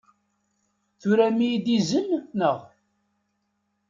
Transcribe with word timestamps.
Turam-iyi-d 0.99 1.67
izen, 1.77 2.09
naɣ? 2.39 2.57